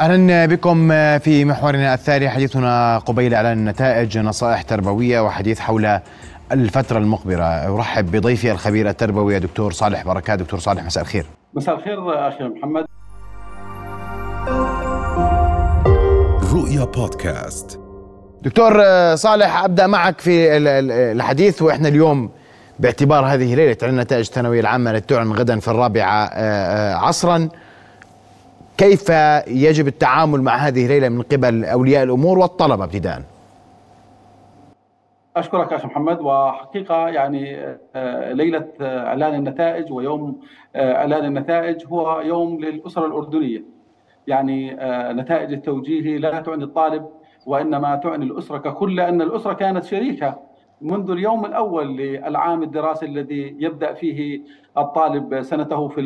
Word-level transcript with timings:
أهلا 0.00 0.46
بكم 0.46 0.88
في 1.18 1.44
محورنا 1.44 1.94
الثاني. 1.94 2.28
حديثنا 2.28 2.98
قبيل 2.98 3.34
اعلان 3.34 3.58
النتائج 3.58 4.18
نصائح 4.18 4.62
تربوية 4.62 5.20
وحديث 5.20 5.60
حول 5.60 6.00
الفترة 6.52 6.98
المقبلة 6.98 7.74
أرحب 7.74 8.10
بضيفي 8.10 8.52
الخبير 8.52 8.88
التربوي 8.88 9.38
دكتور 9.38 9.72
صالح 9.72 10.04
بركات. 10.04 10.38
دكتور 10.38 10.60
صالح 10.60 10.84
مساء 10.84 11.02
الخير. 11.02 11.26
مساء 11.54 11.74
الخير 11.74 12.28
أخي 12.28 12.44
محمد. 12.44 12.84
رؤيا 16.52 16.84
بودكاست. 16.84 17.80
دكتور 18.42 18.84
صالح 19.16 19.64
أبدأ 19.64 19.86
معك 19.86 20.20
في 20.20 20.56
الحديث. 21.12 21.62
وإحنا 21.62 21.88
اليوم 21.88 22.30
باعتبار 22.78 23.24
هذه 23.24 23.54
ليلة 23.54 23.76
إعلان 23.82 23.96
نتائج 23.96 24.26
الثانوية 24.26 24.60
العامة 24.60 24.90
التي 24.90 25.14
تعلن 25.14 25.32
غدا 25.32 25.60
في 25.60 25.68
الرابعة 25.68 26.30
عصرا. 26.94 27.48
كيف 28.80 29.10
يجب 29.48 29.86
التعامل 29.86 30.42
مع 30.42 30.56
هذه 30.56 30.84
الليلة 30.84 31.08
من 31.08 31.22
قبل 31.22 31.64
أولياء 31.64 32.02
الأمور 32.02 32.38
والطلبة 32.38 32.84
ابتداءً؟ 32.84 33.22
أشكرك 35.36 35.72
أخي 35.72 35.86
محمد 35.86 36.20
وحقيقة 36.20 37.08
يعني 37.08 37.56
آه، 37.94 38.32
ليلة 38.32 38.68
آه، 38.80 39.06
إعلان 39.06 39.34
النتائج 39.34 39.92
ويوم 39.92 40.40
آه، 40.76 40.94
إعلان 40.94 41.24
النتائج 41.24 41.86
هو 41.86 42.20
يوم 42.20 42.60
للأسرة 42.60 43.06
الأردنية. 43.06 43.64
يعني 44.26 44.76
نتائج 45.12 45.52
التوجيهي 45.52 46.18
لا 46.18 46.40
تعني 46.40 46.64
الطالب 46.64 47.06
وإنما 47.46 47.96
تعني 47.96 48.24
الأسرة 48.24 48.58
ككل 48.58 48.96
لأن 48.96 49.22
الأسرة 49.22 49.52
كانت 49.52 49.84
شريكة 49.84 50.38
منذ 50.80 51.10
اليوم 51.10 51.44
الأول 51.44 51.96
للعام 51.96 52.62
الدراسي 52.62 53.06
الذي 53.06 53.56
يبدأ 53.58 53.92
فيه 53.92 54.40
الطالب 54.78 55.42
سنته 55.42 55.88
في 55.88 56.02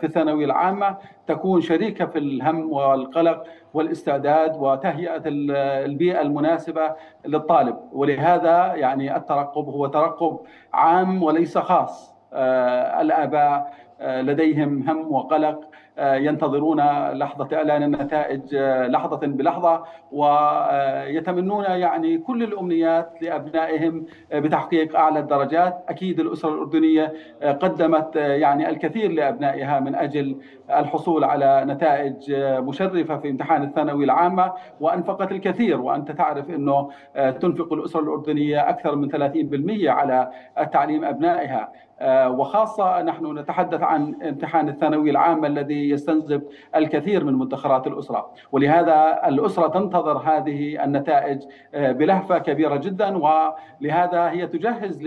في 0.00 0.06
الثانوية 0.06 0.44
العامة 0.44 0.96
تكون 1.26 1.60
شريكة 1.60 2.06
في 2.06 2.18
الهم 2.18 2.72
والقلق 2.72 3.44
والاستعداد 3.74 4.56
وتهيئة 4.56 5.22
البيئة 5.26 6.20
المناسبة 6.20 6.94
للطالب. 7.26 7.76
ولهذا 7.92 8.74
يعني 8.74 9.16
الترقب 9.16 9.64
هو 9.68 9.86
ترقب 9.86 10.38
عام 10.72 11.22
وليس 11.22 11.58
خاص. 11.58 12.14
آه، 12.32 13.00
الآباء 13.00 13.74
آه، 14.00 14.22
لديهم 14.22 14.88
هم 14.88 15.12
وقلق 15.12 15.60
ينتظرون 15.98 16.80
لحظة 17.12 17.56
إعلان 17.56 17.82
النتائج 17.82 18.54
آه، 18.54 18.86
لحظة 18.86 19.16
بلحظة 19.26 19.82
ويتمنون 20.12 21.64
يعني 21.64 22.18
كل 22.18 22.42
الأمنيات 22.42 23.12
لأبنائهم 23.22 24.04
بتحقيق 24.34 24.96
أعلى 24.96 25.18
الدرجات. 25.18 25.84
أكيد 25.88 26.20
الأسرة 26.20 26.54
الأردنية 26.54 27.12
قدمت 27.42 28.16
يعني 28.16 28.68
الكثير 28.68 29.12
لأبنائها 29.12 29.80
من 29.80 29.94
أجل 29.94 30.36
الحصول 30.70 31.24
على 31.24 31.64
نتائج 31.66 32.32
مشرفة 32.38 33.16
في 33.16 33.30
امتحان 33.30 33.62
الثانوي 33.62 34.04
العامة. 34.04 34.52
وأنفقت 34.80 35.32
الكثير 35.32 35.80
وأنت 35.80 36.10
تعرف 36.10 36.50
أنه 36.50 36.90
تنفق 37.14 37.72
الأسرة 37.72 38.00
الأردنية 38.00 38.68
أكثر 38.68 38.96
من 38.96 39.08
30% 39.08 39.90
على 39.90 40.30
التعليم 40.58 41.04
أبنائها. 41.04 41.72
آه، 42.02 42.30
وخاصة 42.30 43.02
نحن 43.02 43.38
نتحدث 43.38 43.82
عن 43.82 44.14
امتحان 44.22 44.68
الثانوي 44.68 45.10
العام 45.10 45.44
الذي 45.44 45.79
يستنزف 45.88 46.42
الكثير 46.76 47.24
من 47.24 47.32
مدخرات 47.34 47.86
الأسرة. 47.86 48.30
ولهذا 48.52 49.20
الأسرة 49.26 49.68
تنتظر 49.68 50.18
هذه 50.18 50.84
النتائج 50.84 51.42
آه، 51.74 51.92
بلهفة 51.92 52.38
كبيرة 52.38 52.76
جدا. 52.76 53.18
ولهذا 53.18 54.30
هي 54.30 54.46
تجهز 54.46 55.02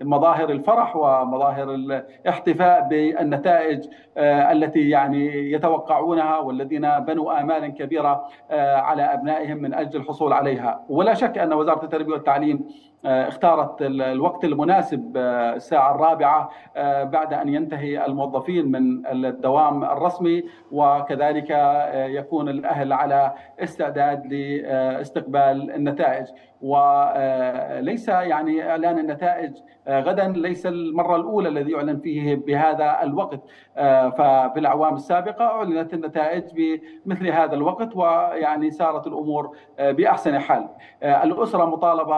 لمظاهر 0.00 0.50
الفرح 0.50 0.96
ومظاهر 0.96 1.74
الاحتفاء 1.74 2.88
بالنتائج 2.88 3.84
آه، 4.16 4.52
التي 4.52 4.88
يعني 4.88 5.52
يتوقعونها 5.52 6.38
والذين 6.38 6.98
بنوا 7.00 7.40
آمالا 7.40 7.68
كبيرة 7.68 8.24
على 8.50 9.02
أبنائهم 9.02 9.56
من 9.56 9.74
أجل 9.74 10.00
الحصول 10.00 10.32
عليها. 10.32 10.84
ولا 10.88 11.14
شك 11.14 11.38
أن 11.38 11.52
وزارة 11.52 11.84
التربية 11.84 12.12
والتعليم 12.12 12.60
آه، 12.62 12.91
اختارت 13.04 13.82
الوقت 13.82 14.44
المناسب 14.44 15.16
آه، 15.16 15.54
الساعة 15.54 15.94
الرابعة 15.94 16.50
آه، 16.76 17.04
بعد 17.04 17.32
أن 17.32 17.48
ينتهي 17.48 18.06
الموظفين 18.06 18.70
من 18.70 19.06
الدوام 19.06 19.84
الرسمي 19.84 20.44
وكذلك 20.72 21.50
يكون 21.94 22.48
الأهل 22.48 22.92
على 22.92 23.34
استعداد 23.60 24.26
لاستقبال 24.26 25.70
النتائج. 25.70 26.26
وليس 26.62 28.08
يعني 28.08 28.70
إعلان 28.70 28.98
النتائج 28.98 29.52
آه، 29.88 30.00
غدا 30.00 30.28
ليس 30.28 30.66
المرة 30.66 31.16
الأولى 31.16 31.48
الذي 31.48 31.72
يعلن 31.72 31.98
فيه 31.98 32.34
بهذا 32.34 33.02
الوقت. 33.02 33.40
آه، 33.76 34.10
ففي 34.10 34.58
الأعوام 34.60 34.94
السابقة 34.94 35.44
أعلنت 35.44 35.94
النتائج 35.94 36.44
بمثل 36.54 37.28
هذا 37.28 37.54
الوقت 37.54 37.96
ويعني 37.96 38.70
سارت 38.70 39.06
الأمور 39.06 39.56
آه، 39.78 39.90
بأحسن 39.90 40.38
حال. 40.38 40.68
الأسرة 41.02 41.64
مطالبة 41.64 42.16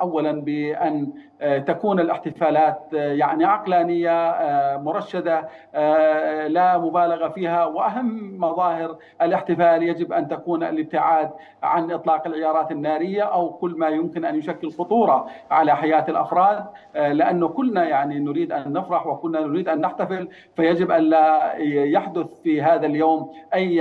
اولا 0.00 0.42
بأن 0.42 1.12
تكون 1.66 2.00
الاحتفالات 2.00 2.88
يعني 2.92 3.44
عقلانية 3.44 4.36
مرشدة 4.78 5.48
لا 6.48 6.78
مبالغة 6.78 7.28
فيها. 7.28 7.64
وأهم 7.64 8.40
مظاهر 8.40 8.96
الاحتفال 9.22 9.82
يجب 9.82 10.12
أن 10.12 10.28
تكون 10.28 10.62
الابتعاد 10.62 11.30
عن 11.62 11.90
إطلاق 11.90 12.26
العيارات 12.26 12.72
النارية 12.72 13.22
أو 13.22 13.52
كل 13.52 13.74
ما 13.78 13.88
يمكن 13.88 14.24
أن 14.24 14.38
يشكل 14.38 14.70
خطورة 14.70 15.26
على 15.50 15.76
حياة 15.76 16.04
الأفراد. 16.08 16.64
آه، 16.96 17.12
لأنه 17.12 17.48
كلنا 17.48 17.84
يعني 17.84 18.18
نريد 18.18 18.52
أن 18.52 18.72
نفرح 18.72 19.06
وكلنا 19.06 19.40
نريد 19.40 19.68
أن 19.68 19.80
نحتفل 19.80 20.28
فيجب 20.56 20.90
أن 20.90 21.02
لا 21.02 21.54
يحدث 21.66 22.40
في 22.42 22.62
هذا 22.62 22.86
اليوم 22.86 23.30
أي 23.54 23.76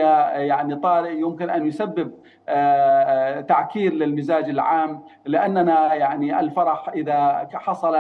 يعني 0.48 0.76
طارئ 0.76 1.20
يمكن 1.20 1.50
أن 1.50 1.68
يسبب 1.68 2.12
آه، 2.50 2.54
آه، 2.54 3.42
تعكير 3.42 3.94
للمزاج 3.94 4.50
العام. 4.50 5.02
لأننا 5.26 5.94
يعني 6.02 6.40
الفرح 6.40 6.90
إذا 6.90 7.48
حصل 7.54 7.96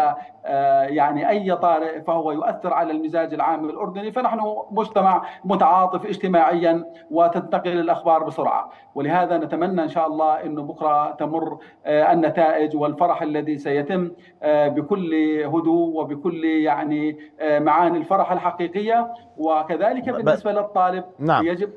يعني 0.99 1.29
أي 1.29 1.55
طارئ 1.55 2.01
فهو 2.01 2.31
يؤثر 2.31 2.73
على 2.73 2.91
المزاج 2.91 3.33
العام 3.33 3.69
الأردني 3.69 4.11
فنحن 4.11 4.39
مجتمع 4.71 5.25
متعاطف 5.45 6.05
اجتماعيا 6.05 6.85
وتنتقل 7.11 7.79
الأخبار 7.79 8.23
بسرعة. 8.23 8.71
ولهذا 8.95 9.37
نتمنى 9.37 9.83
إن 9.83 9.89
شاء 9.89 10.07
الله 10.07 10.43
انه 10.43 10.61
بكرة 10.61 11.11
تمر 11.11 11.57
آه، 11.85 12.13
النتائج 12.13 12.75
والفرح 12.75 13.21
الذي 13.21 13.57
سيتم 13.57 14.11
آه، 14.43 14.67
بكل 14.67 15.13
هدوء 15.45 16.01
وبكل 16.01 16.45
يعني 16.45 17.17
آه، 17.39 17.59
معاني 17.59 17.97
الفرح 17.97 18.31
الحقيقية. 18.31 19.13
وكذلك 19.37 20.09
بالنسبة 20.09 20.51
للطالب 20.51 21.03
نعم. 21.19 21.47
يجب 21.47 21.69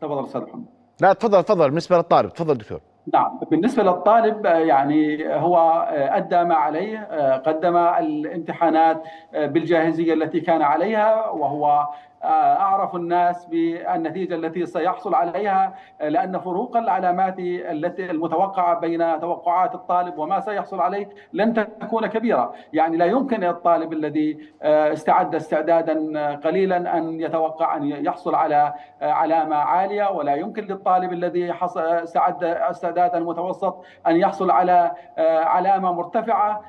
تفضل 0.00 0.24
أستاذ 0.24 0.42
محمد. 0.42 0.64
لا 1.00 1.12
تفضل 1.12 1.42
تفضل. 1.44 1.68
بالنسبة 1.68 1.96
للطالب 1.96 2.32
تفضل 2.32 2.54
دكتور. 2.54 2.80
نعم 3.14 3.40
بالنسبة 3.50 3.82
للطالب 3.82 4.46
يعني 4.46 5.28
هو 5.34 5.86
أدى 5.92 6.44
ما 6.44 6.54
عليه 6.54 6.98
قدم 7.36 7.76
الامتحانات 7.76 9.02
بالجاهزية 9.32 10.14
التي 10.14 10.40
كان 10.40 10.62
عليها 10.62 11.30
وهو 11.30 11.88
أعرف 12.24 12.96
الناس 12.96 13.46
بالنتيجة 13.46 14.34
التي 14.34 14.66
سيحصل 14.66 15.14
عليها 15.14 15.74
لأن 16.00 16.38
فروق 16.38 16.76
العلامات 16.76 17.38
التي 17.38 18.10
المتوقعة 18.10 18.80
بين 18.80 19.20
توقعات 19.20 19.74
الطالب 19.74 20.18
وما 20.18 20.40
سيحصل 20.40 20.80
عليه 20.80 21.08
لن 21.32 21.54
تكون 21.54 22.06
كبيرة، 22.06 22.54
يعني 22.72 22.96
لا 22.96 23.04
يمكن 23.04 23.40
للطالب 23.40 23.92
الذي 23.92 24.38
آه، 24.62 24.92
استعد 24.92 25.34
استعدادا 25.34 26.36
قليلا 26.36 26.98
أن 26.98 27.20
يتوقع 27.20 27.76
أن 27.76 27.86
يحصل 27.86 28.34
على 28.34 28.74
آه، 29.02 29.12
علامة 29.12 29.56
عالية 29.56 30.10
ولا 30.10 30.34
يمكن 30.34 30.64
للطالب 30.64 31.12
الذي 31.12 31.54
استعد 31.62 32.44
استعدادا 32.44 33.20
متوسط 33.20 33.84
أن 34.06 34.16
يحصل 34.16 34.50
على 34.50 34.90
آه، 35.18 35.44
علامة 35.44 35.92
مرتفعة. 35.92 36.62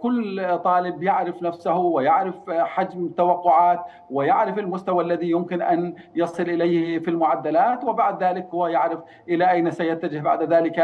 كل 0.00 0.58
طالب 0.64 1.02
يعرف 1.02 1.42
نفسه 1.42 1.76
ويعرف 1.76 2.50
حجم 2.50 3.04
التوقعات 3.04 3.80
ويعرف 4.10 4.58
المستوى 4.58 5.04
الذي 5.04 5.30
يمكن 5.30 5.62
أن 5.62 5.94
يصل 6.14 6.42
إليه 6.42 6.98
في 6.98 7.10
المعدلات 7.10 7.84
وبعد 7.84 8.22
ذلك 8.22 8.48
هو 8.54 8.66
يعرف 8.66 8.98
إلى 9.28 9.50
أين 9.50 9.70
سيتجه 9.70 10.20
بعد 10.20 10.42
ذلك 10.42 10.78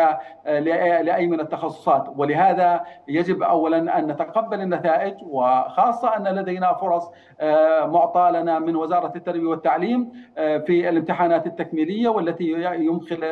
آه، 0.46 0.58
لأي 1.02 1.26
من 1.26 1.40
التخصصات. 1.40 2.12
ولهذا 2.16 2.84
يجب 3.08 3.42
اولا 3.42 3.98
أن 3.98 4.06
نتقبل 4.06 4.60
النتائج 4.60 5.14
وخاصة 5.22 6.16
أن 6.16 6.28
لدينا 6.28 6.74
فرص 6.74 7.10
آه، 7.40 7.86
معطاة 7.86 8.30
لنا 8.30 8.58
من 8.58 8.76
وزارة 8.76 9.12
التربية 9.16 9.48
والتعليم 9.48 10.12
آه، 10.38 10.58
في 10.58 10.88
الامتحانات 10.88 11.46
التكميلية 11.46 12.08
والتي 12.08 12.54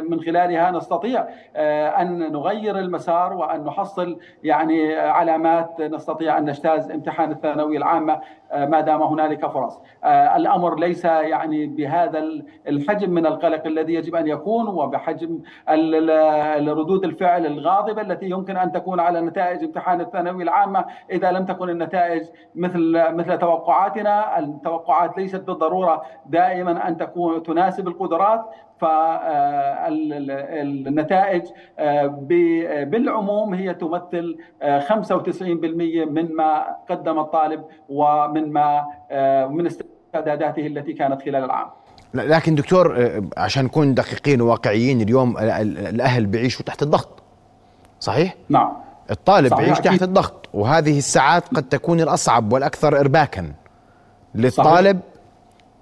من 0.08 0.20
خلالها 0.20 0.70
نستطيع 0.70 1.26
أن 2.00 2.32
نغير 2.32 2.78
المسار 2.78 3.32
وأن 3.32 3.64
نحصل 3.64 4.18
يعني 4.42 4.96
علامات 5.16 5.80
نستطيع 5.80 6.38
أن 6.38 6.44
نجتاز 6.44 6.90
امتحان 6.90 7.30
الثانوية 7.30 7.78
العامة 7.78 8.20
ما 8.54 8.80
دام 8.80 9.02
هنالك 9.02 9.46
فرص. 9.46 9.80
الأمر 10.36 10.78
ليس 10.78 11.04
يعني 11.04 11.66
بهذا 11.66 12.24
الحجم 12.68 13.10
من 13.10 13.26
القلق 13.26 13.66
الذي 13.66 13.94
يجب 13.94 14.14
أن 14.14 14.28
يكون 14.28 14.68
وبحجم 14.68 15.38
ردود 16.68 17.04
الفعل 17.04 17.46
الغاضبة 17.46 18.02
التي 18.02 18.30
يمكن 18.30 18.56
أن 18.56 18.72
تكون 18.72 19.00
على 19.00 19.20
نتائج 19.20 19.64
امتحان 19.64 20.00
الثانوية 20.00 20.44
العامة 20.44 20.84
إذا 21.10 21.30
لم 21.30 21.44
تكن 21.44 21.70
النتائج 21.70 22.22
مثل 22.54 23.14
مثل 23.14 23.38
توقعاتنا، 23.38 24.38
التوقعات 24.38 25.18
ليست 25.18 25.40
بالضرورة 25.40 26.02
دائما 26.26 26.88
أن 26.88 26.96
تكون 26.96 27.42
تناسب 27.42 27.88
القدرات 27.88 28.44
فالنتائج 30.40 31.42
بالعموم 32.84 33.54
هي 33.54 33.74
تمثل 33.74 34.38
95% 34.62 34.64
من 36.10 36.34
ما 36.36 36.76
قدم 36.90 37.18
الطالب 37.18 37.64
ومن 37.88 38.52
ما 38.52 38.84
من 39.50 39.66
استعداداته 39.66 40.66
التي 40.66 40.92
كانت 40.92 41.22
خلال 41.22 41.44
العام 41.44 41.66
لكن 42.14 42.54
دكتور 42.54 43.12
عشان 43.36 43.64
نكون 43.64 43.94
دقيقين 43.94 44.40
وواقعيين 44.40 45.00
اليوم 45.00 45.38
الأهل 45.38 46.26
بيعيشوا 46.26 46.64
تحت 46.64 46.82
الضغط 46.82 47.22
صحيح؟ 48.00 48.34
نعم 48.48 48.72
الطالب 49.10 49.50
صحيح 49.50 49.66
يعيش 49.66 49.80
تحت 49.80 50.02
الضغط 50.02 50.48
وهذه 50.54 50.98
الساعات 50.98 51.48
قد 51.48 51.62
تكون 51.62 52.00
الأصعب 52.00 52.52
والأكثر 52.52 53.00
ارباكا 53.00 53.52
للطالب 54.34 55.00
صحيح. 55.00 55.15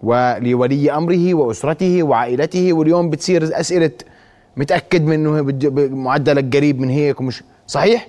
ولولي 0.04 0.90
أمره 0.92 1.34
وأسرته 1.34 2.02
وعائلته 2.02 2.72
واليوم 2.72 3.10
بتصير 3.10 3.60
أسئلة 3.60 3.90
متأكد 4.56 5.02
من 5.06 5.12
انه 5.12 5.52
معدلك 5.96 6.56
قريب 6.56 6.80
من 6.80 6.88
هيك 6.90 7.20
ومش 7.20 7.42
صحيح؟ 7.66 8.06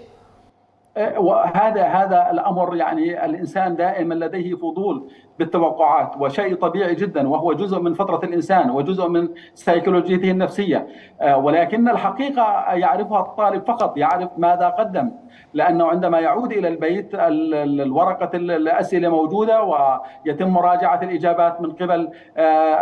وهذا 1.18 1.83
هذا 1.83 2.31
الأمر 2.31 2.75
يعني 2.75 3.25
الإنسان 3.25 3.75
دائما 3.75 4.13
لديه 4.13 4.56
فضول 4.56 5.09
بالتوقعات 5.39 6.12
وشيء 6.19 6.56
طبيعي 6.56 6.95
جدا 6.95 7.30
وهو 7.30 7.53
جزء 7.53 7.80
من 7.80 7.94
فطره 7.94 8.25
الإنسان 8.25 8.69
وجزء 8.69 9.07
من 9.07 9.30
سيكولوجيته 9.53 10.31
النفسية. 10.31 10.88
ولكن 11.36 11.89
الحقيقة 11.89 12.74
يعرفها 12.74 13.19
الطالب 13.19 13.63
فقط 13.68 13.97
يعرف 13.97 14.30
ماذا 14.38 14.69
قدم 14.69 15.12
لأنه 15.53 15.86
عندما 15.88 16.19
يعود 16.19 16.51
إلى 16.51 16.68
البيت 16.68 17.09
الورقة 17.13 18.30
الأسئلة 18.33 19.09
موجودة 19.09 19.63
ويتم 19.63 20.50
مراجعة 20.50 21.00
الإجابات 21.03 21.62
من 21.62 21.71
قبل 21.71 22.09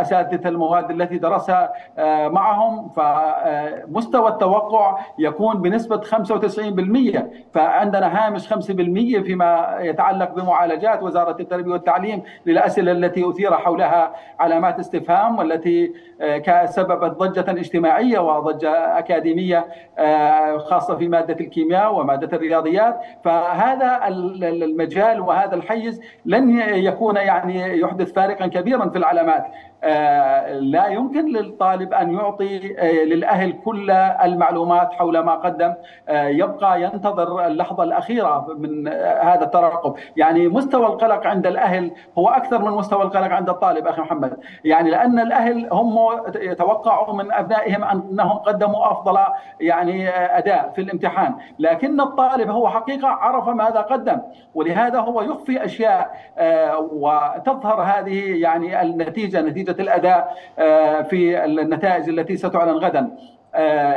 أساتذة 0.02 0.48
المواد 0.50 0.92
التي 0.92 1.18
درسها 1.18 1.74
معهم 2.30 2.90
فمستوى 2.90 4.30
التوقع 4.30 4.98
يكون 5.20 5.62
بنسبة 5.62 6.02
95% 6.02 7.20
فعندنا 7.54 8.03
هامش 8.08 8.54
5% 8.54 8.56
فيما 9.24 9.78
يتعلق 9.82 10.32
بمعالجات 10.36 11.04
وزارة 11.04 11.42
التربية 11.42 11.72
والتعليم 11.72 12.24
للأسئلة 12.46 12.92
التي 12.92 13.30
أثير 13.30 13.54
حولها 13.54 14.14
علامات 14.40 14.80
استفهام 14.80 15.40
والتي 15.40 15.94
سببت 16.66 17.12
ضجة 17.18 17.52
اجتماعية 17.52 18.20
وضجة 18.20 19.00
أكاديمية 19.00 19.66
خاصة 20.58 20.96
في 20.96 21.08
مادة 21.08 21.38
الكيمياء 21.40 21.96
ومادة 21.96 22.38
الرياضيات. 22.38 23.00
فهذا 23.24 24.08
المجال 24.08 25.22
وهذا 25.22 25.56
الحيز 25.56 26.02
لن 26.26 26.60
يكون 26.60 27.16
يعني 27.16 27.80
يحدث 27.80 28.14
فارقا 28.14 28.48
كبيرا 28.48 28.90
في 28.90 28.98
العلامات. 28.98 29.46
لا 30.60 30.88
يمكن 30.88 31.26
للطالب 31.26 31.94
أن 31.94 32.14
يعطي 32.14 32.60
للأهل 33.06 33.54
كل 33.66 33.92
المعلومات 33.92 34.94
حول 34.94 35.20
ما 35.20 35.36
قدم. 35.36 35.74
يبقى 36.10 36.82
ينتظر 36.82 37.48
اللحظة 37.48 37.84
الأخيرة 37.84 38.48
من 38.58 38.88
هذا 39.22 39.44
الترقب. 39.44 39.96
يعني 40.18 40.48
مستوى 40.48 40.86
القلق 40.86 41.28
عند 41.28 41.48
الأهل 41.48 41.92
هو 42.18 42.30
أكثر 42.30 42.62
من 42.62 42.72
مستوى 42.72 43.02
القلق 43.02 43.32
عند 43.32 43.50
الطالب 43.50 43.88
أخي 43.88 44.02
محمد. 44.02 44.38
يعني 44.66 44.90
لأن 44.90 45.20
الأهل 45.20 45.70
هم 45.72 45.98
يتوقعوا 46.36 47.14
من 47.14 47.32
أبنائهم 47.32 47.84
أنهم 47.84 48.38
قدموا 48.38 48.92
أفضل 48.92 49.20
يعني 49.60 50.10
أداء 50.10 50.72
في 50.76 50.82
الامتحان. 50.82 51.36
لكن 51.60 52.02
الطالب 52.02 52.50
هو 52.50 52.70
حقيقة 52.70 53.08
عرف 53.08 53.50
ماذا 53.50 53.82
قدم 53.82 54.22
ولهذا 54.56 55.00
هو 55.00 55.22
يخفي 55.22 55.66
أشياء 55.66 56.16
وتظهر 56.92 57.82
هذه 57.82 58.42
يعني 58.42 58.82
النتيجة 58.82 59.42
نتيجة 59.42 59.73
الأداء 59.82 60.38
في 61.10 61.46
النتائج 61.46 62.10
التي 62.10 62.38
ستعلن 62.38 62.72
غدا. 62.78 63.00
آه، 63.00 63.08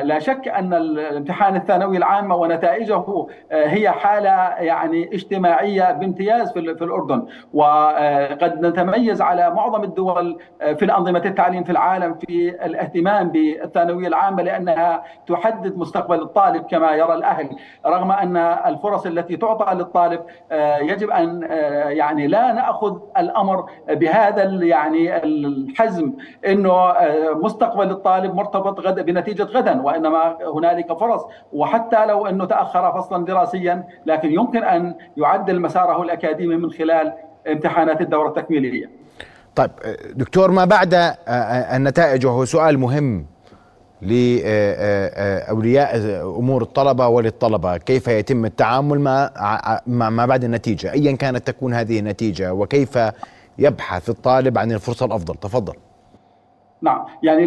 لا 0.02 0.18
شك 0.18 0.48
أن 0.48 0.74
الامتحان 0.74 1.56
الثانوي 1.56 1.96
العام 1.96 2.32
ونتائجه 2.32 2.94
آه، 2.94 3.26
هي 3.66 3.90
حالة 3.90 4.30
يعني 4.58 5.14
اجتماعية 5.14 5.92
بامتياز 5.92 6.52
في 6.52 6.58
الأردن. 6.60 7.26
وقد 7.54 8.66
نتميز 8.66 9.22
على 9.22 9.50
معظم 9.50 9.84
الدول 9.84 10.38
آه، 10.62 10.72
في 10.72 10.84
انظمه 10.84 11.22
التعليم 11.24 11.64
في 11.64 11.72
العالم 11.72 12.14
في 12.14 12.48
الاهتمام 12.66 13.28
بالثانوية 13.28 14.08
العامة 14.08 14.42
لأنها 14.42 15.02
تحدد 15.26 15.78
مستقبل 15.78 16.22
الطالب 16.22 16.62
كما 16.62 16.92
يرى 16.92 17.14
الأهل. 17.14 17.50
رغم 17.86 18.12
أن 18.12 18.36
الفرص 18.36 19.06
التي 19.06 19.36
تعطى 19.36 19.74
للطالب 19.74 20.20
يجب 20.80 21.10
أن 21.10 21.42
يعني 21.88 22.26
لا 22.26 22.52
نأخذ 22.52 22.98
الأمر 23.18 23.70
بهذا 23.88 24.42
يعني 24.42 25.16
الحزم 25.24 26.12
إنه 26.46 26.92
مستقبل 27.34 27.90
الطالب 27.90 28.34
مرتبط 28.34 28.80
غدا 28.80 29.02
بنتيجة 29.02 29.45
غدا 29.46 29.82
وإنما 29.82 30.38
هنالك 30.54 30.98
فرص. 30.98 31.22
وحتى 31.52 32.06
لو 32.06 32.26
أنه 32.26 32.44
تأخر 32.44 32.93
فصلا 32.93 33.25
دراسيا 33.25 33.84
لكن 34.06 34.32
يمكن 34.32 34.64
أن 34.64 34.94
يعدل 35.16 35.60
مساره 35.60 36.02
الأكاديمي 36.02 36.56
من 36.56 36.70
خلال 36.70 37.12
امتحانات 37.48 38.00
الدورة 38.00 38.28
التكميلية. 38.28 38.90
طيب 39.54 39.70
دكتور 40.14 40.50
ما 40.50 40.64
بعد 40.64 41.14
النتائج؟ 41.75 42.26
وهو 42.26 42.44
سؤال 42.44 42.78
مهم 42.78 43.26
لأولياء 44.02 45.96
أمور 46.38 46.62
الطلبة 46.62 47.08
وللطلبة. 47.08 47.76
كيف 47.76 48.08
يتم 48.08 48.44
التعامل 48.44 49.00
مع 49.00 49.31
ما 49.87 50.26
بعد 50.26 50.44
النتيجة؟ 50.44 50.92
ايا 50.92 51.16
كانت 51.16 51.46
تكون 51.46 51.75
هذه 51.75 51.99
النتيجة 51.99 52.52
وكيف 52.52 52.99
يبحث 53.58 54.10
الطالب 54.10 54.58
عن 54.58 54.72
الفرصة 54.72 55.06
الأفضل؟ 55.06 55.34
تفضل. 55.34 55.75
نعم. 56.82 57.05
يعني 57.23 57.44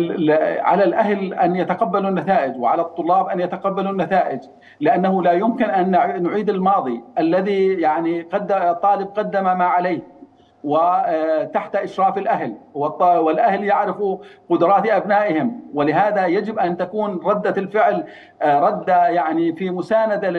على 0.62 0.84
الأهل 0.84 1.34
أن 1.34 1.56
يتقبلوا 1.56 2.10
النتائج 2.10 2.58
وعلى 2.58 2.82
الطلاب 2.82 3.28
أن 3.28 3.40
يتقبلوا 3.40 3.92
النتائج 3.92 4.40
لأنه 4.80 5.24
لا 5.24 5.32
يمكن 5.32 5.66
أن 5.66 5.92
نعيد 6.24 6.50
الماضي 6.50 7.04
الذي 7.20 7.68
يعني 7.68 8.22
قد 8.22 8.52
الطالب 8.52 9.08
قدم 9.08 9.44
ما 9.44 9.66
عليه. 9.66 10.19
وتحت 10.64 11.76
إشراف 11.76 12.18
الأهل. 12.18 12.56
والأهل 12.74 13.64
يعرفوا 13.64 14.18
قدرات 14.50 14.90
أبنائهم. 14.90 15.62
ولهذا 15.74 16.26
يجب 16.26 16.60
أن 16.60 16.78
تكون 16.78 17.20
ردة 17.26 17.54
الفعل 17.58 18.04
آه، 18.42 18.60
ردة 18.60 19.08
يعني 19.08 19.56
في 19.56 19.70
مساندة 19.70 20.30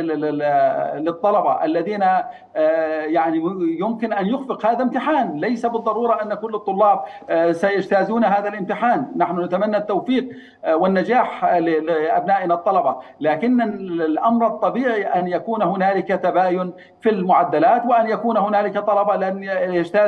للطلبة 1.00 1.64
الذين 1.64 2.02
آه، 2.02 3.02
يعني 3.02 3.42
يمكن 3.80 4.12
أن 4.12 4.26
يخفق 4.26 4.66
هذا 4.66 4.82
امتحان. 4.82 5.40
ليس 5.40 5.66
بالضرورة 5.66 6.22
أن 6.22 6.34
كل 6.34 6.54
الطلاب 6.54 7.00
آه، 7.30 7.52
سيجتازون 7.52 8.24
هذا 8.24 8.48
الامتحان. 8.48 9.06
نحن 9.16 9.40
نتمنى 9.40 9.76
التوفيق 9.76 10.28
والنجاح 10.72 11.44
لأبنائنا 11.44 12.54
الطلبة. 12.54 12.96
لكن 13.20 13.62
الأمر 14.00 14.46
الطبيعي 14.46 15.02
أن 15.02 15.28
يكون 15.28 15.62
هنالك 15.62 16.08
تباين 16.08 16.72
في 17.00 17.10
المعدلات 17.10 17.86
وأن 17.86 18.06
يكون 18.06 18.36
هنالك 18.36 18.78
طلبة 18.78 19.16
لن 19.16 19.42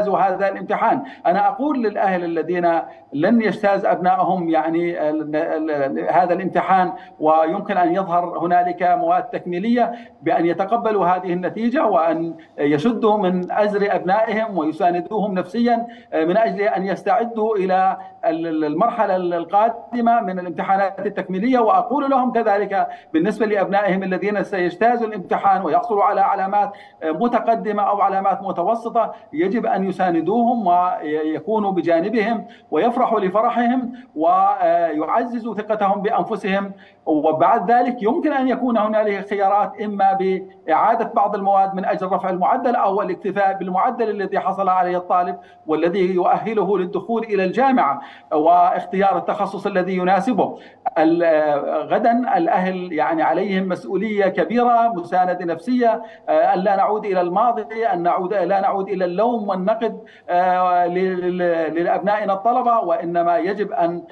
يجتازوا 0.03 0.19
هذا 0.19 0.49
الامتحان. 0.49 1.03
أنا 1.27 1.49
أقول 1.49 1.83
للأهل 1.83 2.25
الذين 2.25 2.81
لن 3.13 3.43
يجتاز 3.43 3.85
أبنائهم 3.85 4.51
يعني 4.51 4.99
هذا 6.11 6.35
الامتحان 6.35 6.93
ويمكن 7.21 7.77
أن 7.77 7.95
يظهر 7.95 8.39
هنالك 8.39 8.83
مواد 8.83 9.23
تكميلية 9.23 9.93
بأن 10.23 10.47
يتقبلوا 10.47 11.07
هذه 11.07 11.33
النتيجة 11.33 11.87
وأن 11.87 12.35
يشدوا 12.59 13.17
من 13.17 13.53
ازر 13.53 13.95
أبنائهم 13.95 14.59
ويساندوهم 14.59 15.35
نفسيا 15.35 15.87
من 16.15 16.37
أجل 16.37 16.61
أن 16.61 16.87
يستعدوا 16.87 17.57
إلى 17.57 17.97
المرحلة 18.25 19.17
القادمة 19.17 20.21
من 20.21 20.39
الامتحانات 20.39 21.07
التكميلية 21.07 21.59
وأقول 21.59 22.11
لهم 22.11 22.33
كذلك 22.33 22.89
بالنسبة 23.13 23.47
لأبنائهم 23.47 24.03
الذين 24.03 24.43
سيجتازوا 24.43 25.07
الامتحان 25.09 25.63
ويحصلوا 25.63 26.05
على 26.05 26.21
علامات 26.21 26.73
متقدمة 27.05 27.83
أو 27.83 28.01
علامات 28.01 28.43
متوسطة 28.43 29.15
يجب 29.33 29.67
أن 29.67 29.85
يساندوهم 29.85 30.67
ويكونوا 30.67 31.73
بجانبهم 31.73 32.47
ويفرحوا 32.71 33.21
لفرحهم 33.21 33.93
ويعززوا 34.17 35.55
ثقتهم 35.55 36.03
بأنفسهم. 36.03 36.73
وبعد 37.07 37.71
ذلك 37.71 38.03
يمكن 38.03 38.33
أن 38.33 38.49
يكون 38.49 38.79
هنالك 38.79 39.29
خيارات 39.31 39.81
إما 39.81 40.13
بإعادة 40.13 41.05
بعض 41.15 41.35
المواد 41.35 41.75
من 41.75 41.85
أجل 41.85 42.07
رفع 42.07 42.31
المعدل 42.31 42.77
أو 42.77 43.03
الاكتفاء 43.03 43.53
بالمعدل 43.59 44.11
الذي 44.11 44.39
حصل 44.41 44.69
عليه 44.69 44.97
الطالب 44.97 45.37
والذي 45.67 46.15
يؤهله 46.15 46.79
للدخول 46.79 47.23
إلى 47.25 47.45
الجامعة 47.45 48.01
واختيار 48.33 49.19
التخصص 49.19 49.67
الذي 49.67 49.97
يناسبه. 49.97 50.59
غدا 51.69 52.37
الأهل 52.37 52.93
يعني 52.93 53.23
عليهم 53.23 53.69
مسؤولية 53.69 54.27
كبيرة 54.27 54.89
مساندة 54.89 55.45
نفسية 55.45 56.03
أن 56.29 56.59
لا 56.59 56.77
نعود 56.77 57.05
إلى 57.05 57.21
الماضي 57.21 57.87
أن 57.87 58.03
نعود 58.03 58.35
لا 58.35 58.61
نعود 58.61 58.89
إلى 58.89 59.05
اللوم 59.05 59.49
والنقد 59.49 60.01
لأبنائنا 61.75 62.33
الطلبة 62.33 62.79
وإنما 62.79 63.39
يجب 63.39 63.73
أن 63.73 64.03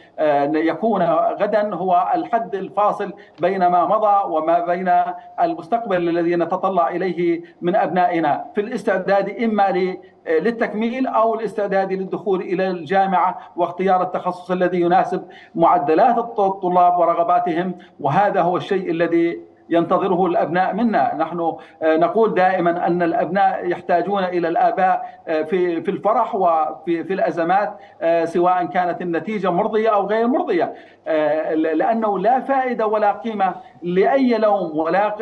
يكون 0.54 1.02
غدا 1.40 1.75
هو 1.75 2.09
الحد 2.14 2.54
الفاصل 2.54 2.80
بين 3.41 3.67
ما 3.67 3.87
مضى 3.87 4.35
وما 4.35 4.59
بين 4.65 4.93
المستقبل 5.41 6.09
الذي 6.09 6.37
نتطلع 6.37 6.89
إليه 6.89 7.43
من 7.63 7.77
أبنائنا 7.77 8.45
في 8.55 8.61
الاستعداد 8.61 9.43
إما 9.43 9.97
للتكميل 10.29 11.07
أو 11.07 11.35
الاستعداد 11.35 11.93
للدخول 11.93 12.41
إلى 12.41 12.71
الجامعة 12.71 13.39
واختيار 13.57 14.03
التخصص 14.03 14.51
الذي 14.51 14.81
يناسب 14.81 15.23
معدلات 15.55 16.19
الطلاب 16.19 16.99
ورغباتهم 16.99 17.75
وهذا 18.01 18.41
هو 18.41 18.57
الشيء 18.57 18.91
الذي 18.91 19.50
ينتظره 19.71 20.27
الأبناء 20.27 20.75
منا، 20.75 21.15
نحن 21.19 21.41
آه، 21.83 21.97
نقول 21.97 22.35
دائما 22.35 22.87
أن 22.87 23.03
الأبناء 23.03 23.69
يحتاجون 23.69 24.25
إلى 24.25 24.49
الآباء 24.49 25.21
آه، 25.29 25.43
في 25.43 25.83
في 25.83 25.91
الفرح 25.91 26.35
وفي 26.35 27.05
في 27.05 27.12
الأزمات 27.12 27.75
آه، 28.03 28.25
سواء 28.25 28.65
كانت 28.65 29.03
النتيجة 29.03 29.50
مرضية 29.50 29.89
أو 29.89 30.07
غير 30.07 30.27
مرضية، 30.27 30.75
لأنه 31.55 32.19
لا 32.19 32.41
فائدة 32.41 32.87
ولا 32.87 33.12
قيمة 33.12 33.55
لأي 33.83 34.39
لوم 34.39 34.79
ولا 34.79 35.17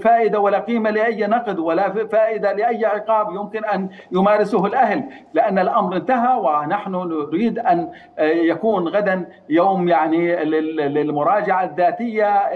فائدة 0.00 0.40
ولا 0.40 0.58
قيمة 0.58 0.90
لأي 0.90 1.26
نقد 1.26 1.58
ولا 1.58 2.06
فائدة 2.06 2.52
لأي 2.52 2.86
عقاب 2.86 3.34
يمكن 3.34 3.64
أن 3.64 3.88
يمارسه 4.12 4.66
الأهل، 4.66 5.04
لأن 5.34 5.58
الأمر 5.58 5.96
انتهى 5.96 6.38
ونحن 6.38 6.92
نريد 6.92 7.58
أن 7.58 7.88
يكون 8.18 8.88
غدا 8.88 9.28
يوم 9.48 9.88
يعني 9.88 10.44
للمراجعة 10.44 11.64
الذاتية 11.64 12.52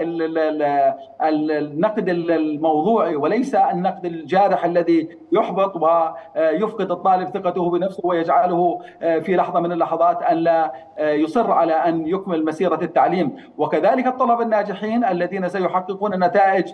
النقد 1.51 2.09
الموضوعي 2.09 3.15
وليس 3.15 3.55
النقد 3.55 4.05
الجارح 4.05 4.65
الذي 4.65 5.09
يحبط 5.31 5.75
ويفقد 5.75 6.91
الطالب 6.91 7.27
ثقته 7.27 7.69
بنفسه 7.69 8.01
ويجعله 8.03 8.79
في 8.99 9.35
لحظة 9.35 9.59
من 9.59 9.71
اللحظات 9.71 10.23
أن 10.23 10.37
لا 10.37 10.71
يصر 10.99 11.51
على 11.51 11.73
أن 11.73 12.07
يكمل 12.07 12.45
مسيرة 12.45 12.79
التعليم. 12.81 13.35
وكذلك 13.57 14.07
الطلبة 14.07 14.41
الناجحين 14.41 15.05
الذين 15.05 15.49
سيحققون 15.49 16.23
نتائج 16.23 16.73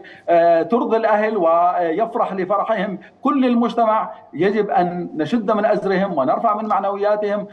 ترضي 0.69 0.97
الأهل 0.97 1.37
ويفرح 1.37 2.33
لفرحهم 2.33 2.99
كل 3.21 3.45
المجتمع 3.45 4.11
يجب 4.33 4.69
أن 4.69 5.09
نشد 5.15 5.51
من 5.51 5.65
أزرهم 5.65 6.17
ونرفع 6.17 6.55
من 6.61 6.67
معنوياتهم 6.67 7.47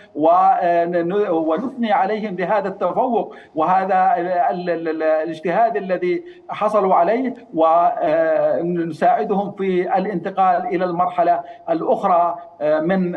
ونثني 1.30 1.92
عليهم 1.92 2.34
بهذا 2.34 2.68
التفوق. 2.68 3.34
وهذا 3.54 4.14
الاجتهاد 4.50 5.76
الذي 5.76 6.24
حصلوا 6.48 6.94
عليه 7.00 7.34
ونساعدهم 7.54 9.52
في 9.52 9.98
الانتقال 9.98 10.66
إلى 10.66 10.84
المرحلة 10.84 11.40
الأخرى 11.70 12.36
آه، 12.60 12.80
من 12.80 13.12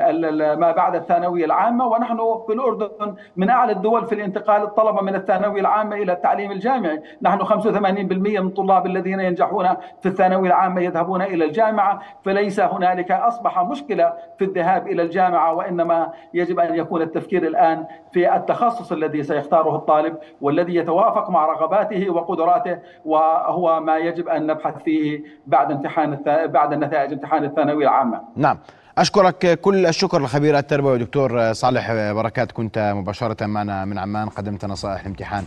ما 0.60 0.72
بعد 0.72 0.96
الثانوية 0.96 1.46
العامة. 1.46 1.88
ونحن 1.88 2.18
في 2.48 2.54
الأردن 2.54 3.16
من 3.36 3.50
أعلى 3.50 3.72
الدول 3.72 4.08
في 4.08 4.16
الانتقال 4.16 4.62
الطلبة 4.64 5.02
من 5.02 5.16
الثانوية 5.16 5.62
العامة 5.62 5.96
إلى 5.96 6.14
التعليم 6.14 6.52
الجامعي، 6.52 7.02
نحن 7.22 7.44
85% 7.44 8.40
من 8.40 8.48
الطلاب 8.48 8.86
الذين 8.86 9.20
ينجحون 9.20 9.68
في 10.02 10.06
الثانوية 10.06 10.48
العامة 10.48 10.82
يذهبون 10.82 11.22
إلى 11.22 11.46
الجامعة، 11.46 12.02
فليس 12.26 12.60
هنالك 12.60 13.12
أصبح 13.12 13.60
مشكلة 13.60 14.14
في 14.38 14.46
الذهاب 14.46 14.88
إلى 14.88 15.02
الجامعة 15.02 15.54
وإنما 15.54 16.12
يجب 16.34 16.60
أن 16.60 16.76
يكون 16.76 17.02
التفكير 17.02 17.44
الآن 17.44 17.86
في 18.12 18.36
التخصص 18.36 18.92
الذي 18.92 19.24
سيختاره 19.24 19.76
الطالب 19.76 20.18
والذي 20.42 20.76
يتوافق 20.76 21.30
مع 21.30 21.46
رغباته 21.46 22.10
وقدراته 22.10 22.80
وهو 23.06 23.73
ما 23.80 23.98
يجب 23.98 24.28
أن 24.28 24.48
نبحث 24.48 24.84
فيه 24.84 25.24
بعد 25.48 25.72
امتحان 25.72 26.24
بعد 26.48 26.74
نتائج 26.74 27.14
امتحان 27.14 27.44
الثانوية 27.44 27.86
العامة. 27.86 28.22
نعم. 28.36 28.58
أشكرك 28.98 29.60
كل 29.60 29.86
الشكر 29.86 30.22
لخبير 30.22 30.58
التربوي 30.58 30.98
دكتور 30.98 31.54
صالح 31.54 31.92
بركات 32.12 32.52
كنت 32.52 32.94
مباشرة 32.96 33.46
معنا 33.46 33.86
من 33.86 33.98
عمان 33.98 34.30
قدمت 34.30 34.66
نصائح 34.66 35.02
الامتحان 35.02 35.44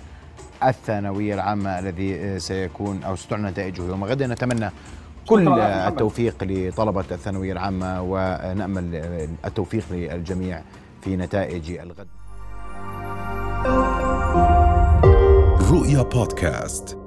الثانوية 0.64 1.34
العامة 1.34 1.78
الذي 1.78 2.38
سيكون 2.38 3.02
أو 3.02 3.16
ستعلن 3.16 3.46
نتائجه 3.46 3.82
يوم 3.82 4.04
غد. 4.04 4.22
نتمنى 4.22 4.70
كل 5.26 5.48
التوفيق 5.60 6.34
لطلبة 6.42 7.04
الثانوية 7.10 7.52
العامة 7.52 8.02
ونأمل 8.02 8.94
التوفيق 9.44 9.84
للجميع 9.90 10.60
في 11.02 11.16
نتائج 11.16 11.70
الغد. 11.70 12.06
رؤيا 15.70 16.02
بودكاست. 16.02 17.05